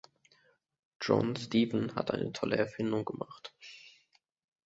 John 0.99 1.35
Steven 1.35 1.93
hat 1.93 2.09
eine 2.09 2.31
tolle 2.31 2.55
Erfindung 2.57 3.05
gemacht. 3.05 3.53